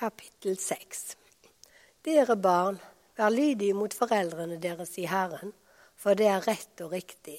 kapittel 0.00 0.56
6. 0.56 1.16
Dere 2.04 2.36
barn, 2.36 2.78
vær 3.16 3.28
lydige 3.28 3.74
mot 3.76 3.92
foreldrene 3.92 4.56
deres 4.56 4.94
i 4.96 5.04
Herren, 5.04 5.52
for 5.92 6.16
det 6.16 6.30
er 6.32 6.46
rett 6.46 6.80
og 6.80 6.94
riktig. 6.94 7.36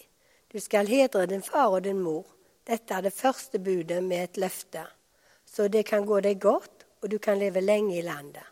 Du 0.53 0.59
skal 0.61 0.85
hedre 0.85 1.25
din 1.31 1.41
far 1.41 1.73
og 1.73 1.81
din 1.87 2.03
mor. 2.05 2.27
Dette 2.69 2.93
er 2.93 3.07
det 3.07 3.15
første 3.17 3.57
budet 3.57 4.03
med 4.05 4.27
et 4.27 4.37
løfte, 4.43 4.85
så 5.41 5.65
det 5.73 5.87
kan 5.89 6.05
gå 6.05 6.21
deg 6.21 6.37
godt, 6.37 6.85
og 7.01 7.09
du 7.09 7.17
kan 7.17 7.41
leve 7.41 7.65
lenge 7.65 7.97
i 7.97 8.05
landet. 8.05 8.45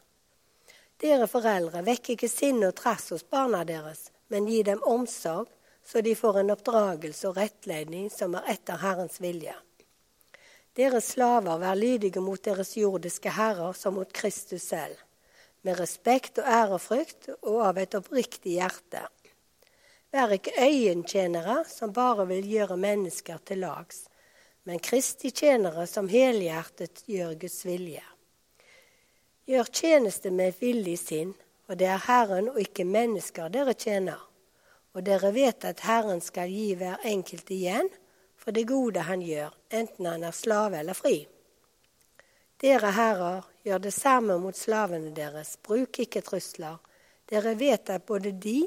Dere 0.97 1.29
foreldre, 1.29 1.85
vekk 1.85 2.15
ikke 2.15 2.33
sinne 2.33 2.73
og 2.73 2.79
trass 2.81 3.11
hos 3.13 3.29
barna 3.29 3.61
deres, 3.61 4.07
men 4.33 4.49
gi 4.49 4.63
dem 4.65 4.81
omsorg, 4.89 5.53
så 5.85 6.01
de 6.01 6.17
får 6.17 6.41
en 6.41 6.55
oppdragelse 6.57 7.29
og 7.29 7.37
rettledning 7.37 8.09
som 8.09 8.33
er 8.41 8.55
etter 8.57 8.81
Herrens 8.81 9.21
vilje. 9.21 9.53
Deres 10.79 11.09
slaver, 11.11 11.57
vær 11.59 11.75
lydige 11.75 12.21
mot 12.23 12.39
deres 12.39 12.77
jordiske 12.79 13.33
herrer 13.35 13.73
som 13.75 13.97
mot 13.99 14.11
Kristus 14.15 14.69
selv, 14.71 14.95
med 15.67 15.75
respekt 15.75 16.39
og 16.39 16.47
ærefrykt 16.47 17.27
og 17.41 17.57
av 17.65 17.81
et 17.81 17.97
oppriktig 17.99 18.53
hjerte. 18.61 19.01
Vær 20.15 20.31
ikke 20.37 20.55
øyentjenere 20.55 21.65
som 21.67 21.91
bare 21.91 22.29
vil 22.31 22.47
gjøre 22.47 22.79
mennesker 22.79 23.43
til 23.43 23.59
lags, 23.65 24.05
men 24.63 24.79
Kristi 24.79 25.33
tjenere 25.35 25.83
som 25.83 26.07
helhjertet 26.07 27.03
gjør 27.11 27.35
Guds 27.43 27.59
vilje. 27.67 28.05
Gjør 29.51 29.75
tjeneste 29.83 30.31
med 30.31 30.53
et 30.53 30.61
villig 30.63 30.97
sinn, 31.01 31.35
og 31.67 31.75
det 31.81 31.91
er 31.91 32.05
Herren 32.07 32.53
og 32.53 32.59
ikke 32.63 32.87
mennesker 32.87 33.51
dere 33.51 33.75
tjener. 33.75 34.21
Og 34.95 35.03
dere 35.03 35.35
vet 35.35 35.65
at 35.67 35.83
Herren 35.83 36.23
skal 36.23 36.47
gi 36.47 36.71
hver 36.79 37.03
enkelt 37.03 37.51
igjen 37.51 37.91
for 38.39 38.55
det 38.55 38.65
gode 38.69 39.03
han 39.05 39.21
gjør, 39.21 39.53
enten 39.69 40.07
han 40.07 40.23
er 40.23 40.35
slave 40.35 40.79
eller 40.79 40.97
fri. 40.97 41.21
Dere 42.59 42.91
herrer, 42.95 43.45
gjør 43.63 43.83
det 43.83 43.93
samme 43.95 44.39
mot 44.41 44.55
slavene 44.55 45.11
deres, 45.15 45.57
bruk 45.63 46.01
ikke 46.03 46.23
trusler. 46.25 46.79
Dere 47.29 47.53
vet 47.59 47.91
at 47.93 48.07
både 48.07 48.33
de 48.33 48.61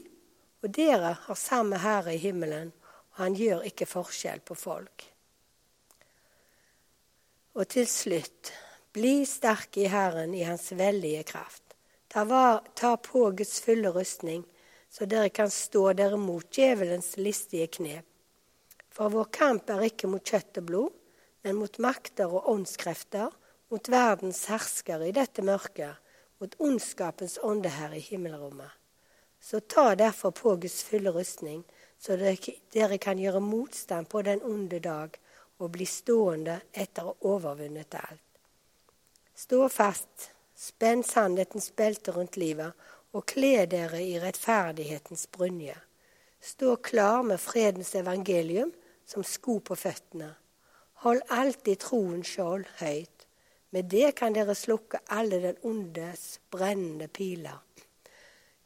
og 0.62 0.70
dere 0.70 1.17
har 1.25 1.39
samme 1.39 1.81
Herre 1.83 2.15
i 2.15 2.20
himmelen, 2.23 2.70
og 3.12 3.25
han 3.25 3.34
gjør 3.37 3.65
ikke 3.67 3.89
forskjell 3.91 4.43
på 4.47 4.55
folk. 4.56 5.09
Og 7.59 7.69
til 7.69 7.89
slutt, 7.91 8.53
bli 8.95 9.25
sterke 9.28 9.83
i 9.83 9.91
Herren 9.91 10.34
i 10.37 10.45
Hans 10.47 10.70
veldige 10.77 11.25
kraft. 11.28 11.75
Ta, 12.09 12.25
var, 12.28 12.62
ta 12.78 12.95
på 12.97 13.31
Guds 13.37 13.59
fulle 13.65 13.91
rustning, 13.93 14.45
så 14.93 15.09
dere 15.09 15.33
kan 15.33 15.50
stå 15.50 15.91
dere 15.97 16.20
mot 16.20 16.47
djevelens 16.53 17.17
listige 17.17 17.67
knep. 17.73 18.06
For 18.93 19.12
vår 19.12 19.31
kamp 19.33 19.71
er 19.73 19.87
ikke 19.89 20.11
mot 20.12 20.25
kjøtt 20.25 20.61
og 20.61 20.69
blod, 20.69 20.98
men 21.43 21.57
mot 21.59 21.79
makter 21.83 22.31
og 22.31 22.48
åndskrefter, 22.53 23.33
mot 23.73 23.89
verdens 23.89 24.45
herskere 24.53 25.09
i 25.09 25.15
dette 25.17 25.43
mørket, 25.43 25.97
mot 26.43 26.55
ondskapens 26.61 27.39
ånde 27.43 27.73
her 27.73 27.95
i 27.97 28.03
himmelrommet. 28.05 28.71
Så 29.41 29.61
ta 29.61 29.95
derfor 29.99 30.31
på 30.31 30.57
Guds 30.61 30.83
fulle 30.87 31.11
rustning, 31.11 31.65
så 31.99 32.19
dere 32.19 32.99
kan 32.99 33.19
gjøre 33.19 33.41
motstand 33.41 34.11
på 34.12 34.23
den 34.27 34.43
onde 34.45 34.79
dag 34.83 35.17
og 35.59 35.73
bli 35.75 35.87
stående 35.87 36.61
etter 36.73 37.06
å 37.06 37.15
ha 37.15 37.33
overvunnet 37.33 37.97
alt. 37.99 38.29
Stå 39.34 39.65
fast, 39.73 40.29
spenn 40.55 41.03
sannhetens 41.06 41.71
belte 41.79 42.12
rundt 42.15 42.37
livet 42.37 42.77
og 43.17 43.25
kle 43.33 43.65
dere 43.71 44.03
i 44.03 44.19
rettferdighetens 44.21 45.25
brynje. 45.33 45.79
Stå 46.43 46.77
klar 46.77 47.23
med 47.27 47.41
fredens 47.41 47.95
evangelium 47.99 48.73
som 49.06 49.25
sko 49.27 49.58
på 49.64 49.77
føttene. 49.78 50.33
Hold 51.03 51.22
alltid 51.34 51.81
troens 51.83 52.28
skjold 52.31 52.69
høyt. 52.78 53.27
Med 53.72 53.89
det 53.91 54.12
kan 54.19 54.34
dere 54.36 54.55
slukke 54.55 55.00
alle 55.09 55.41
den 55.42 55.59
ondes 55.67 56.39
brennende 56.53 57.09
piler. 57.09 57.62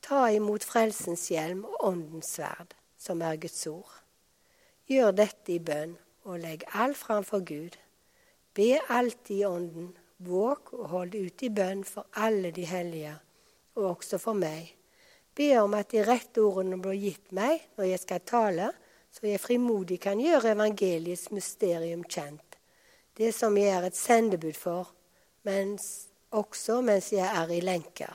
Ta 0.03 0.27
imot 0.35 0.67
frelsens 0.67 1.29
hjelm 1.31 1.65
og 1.67 1.85
åndens 1.89 2.35
sverd, 2.37 2.75
som 2.99 3.23
er 3.23 3.39
Guds 3.43 3.63
ord. 3.71 3.95
Gjør 4.87 5.15
dette 5.19 5.55
i 5.55 5.63
bønn, 5.63 5.97
og 6.27 6.43
legg 6.43 6.67
alt 6.75 6.99
framfor 6.99 7.43
Gud. 7.47 7.79
Be 8.55 8.77
alltid 8.89 9.41
i 9.41 9.47
ånden. 9.47 9.95
Våg 10.27 10.73
og 10.73 10.87
hold 10.93 11.15
ut 11.15 11.43
i 11.45 11.51
bønn 11.53 11.83
for 11.85 12.07
alle 12.17 12.51
de 12.55 12.65
hellige, 12.65 13.13
og 13.77 13.97
også 13.97 14.19
for 14.19 14.39
meg. 14.39 14.71
Be 15.37 15.51
om 15.61 15.75
at 15.77 15.91
de 15.93 16.05
rette 16.07 16.41
ordene 16.41 16.79
blir 16.81 16.97
gitt 16.97 17.35
meg 17.37 17.67
når 17.77 17.91
jeg 17.91 18.03
skal 18.05 18.23
tale, 18.25 18.71
så 19.17 19.31
jeg 19.31 19.41
frimodig 19.41 19.97
kan 20.05 20.21
gjøre 20.21 20.53
evangeliets 20.53 21.31
mysterium 21.33 22.03
kjent. 22.05 22.59
Det 23.17 23.31
som 23.33 23.57
jeg 23.57 23.73
er 23.73 23.87
et 23.89 23.97
sendebud 23.97 24.53
for, 24.53 24.91
mens, 25.49 26.11
også 26.37 26.83
mens 26.85 27.15
jeg 27.15 27.25
er 27.25 27.53
i 27.55 27.63
lenker. 27.65 28.13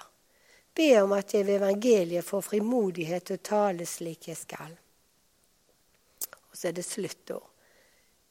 Be 0.77 0.91
om 1.01 1.15
at 1.17 1.33
jeg 1.33 1.47
ved 1.47 1.57
evangeliet 1.57 2.27
får 2.27 2.45
frimodighet 2.51 3.25
til 3.25 3.39
å 3.39 3.45
tale 3.49 3.87
slik 3.89 4.29
jeg 4.29 4.37
skal. 4.37 4.77
Og 6.51 6.53
så 6.53 6.69
er 6.69 6.77
det 6.77 6.85
sluttord. 6.85 7.47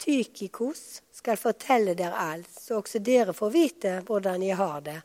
Tykikos 0.00 1.03
skal 1.12 1.36
fortelle 1.36 1.97
dere 1.98 2.22
alt, 2.22 2.54
så 2.54 2.78
også 2.78 3.03
dere 3.04 3.34
får 3.36 3.50
vite 3.53 3.98
hvordan 4.06 4.47
jeg 4.47 4.56
har 4.56 4.80
det, 4.86 5.00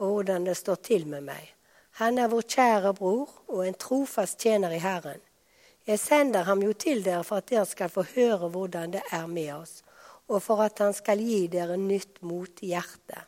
og 0.00 0.16
hvordan 0.16 0.48
det 0.48 0.56
står 0.58 0.80
til 0.88 1.04
med 1.06 1.28
meg. 1.28 1.52
Han 2.00 2.18
er 2.18 2.32
vår 2.32 2.48
kjære 2.48 2.94
bror 2.96 3.42
og 3.52 3.66
en 3.66 3.76
trofast 3.76 4.40
tjener 4.40 4.72
i 4.74 4.80
Herren. 4.82 5.20
Jeg 5.86 5.98
sender 5.98 6.44
ham 6.44 6.62
jo 6.62 6.72
til 6.72 7.04
dere 7.04 7.24
for 7.24 7.40
at 7.40 7.48
dere 7.50 7.66
skal 7.66 7.90
få 7.92 8.04
høre 8.14 8.50
hvordan 8.52 8.92
det 8.92 9.02
er 9.12 9.26
med 9.26 9.52
oss, 9.54 9.80
og 10.28 10.42
for 10.42 10.62
at 10.62 10.78
han 10.78 10.94
skal 10.94 11.22
gi 11.24 11.46
dere 11.50 11.78
nytt 11.80 12.20
mot 12.22 12.62
i 12.62 12.74
hjertet. 12.74 13.26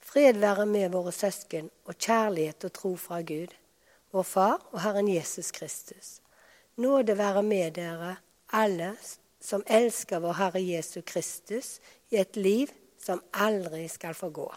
Fred 0.00 0.40
være 0.42 0.66
med 0.66 0.90
våre 0.90 1.12
søsken 1.14 1.68
og 1.86 1.94
kjærlighet 1.94 2.64
og 2.66 2.72
tro 2.74 2.96
fra 2.98 3.20
Gud, 3.22 3.52
vår 4.10 4.26
Far 4.26 4.56
og 4.72 4.80
Herren 4.82 5.08
Jesus 5.08 5.52
Kristus. 5.54 6.18
Nåde 6.76 7.18
være 7.18 7.42
med 7.42 7.76
dere 7.76 8.16
alle 8.52 8.94
som 9.40 9.62
elsker 9.66 10.18
vår 10.18 10.38
Herre 10.40 10.62
Jesu 10.64 11.00
Kristus 11.06 11.78
i 12.10 12.18
et 12.18 12.36
liv 12.36 12.72
som 13.00 13.22
aldri 13.32 13.86
skal 13.88 14.14
få 14.14 14.32
gå. 14.34 14.48